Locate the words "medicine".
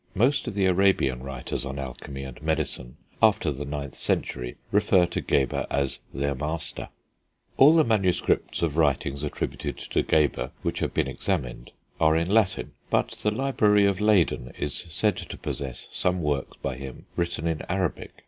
2.41-2.97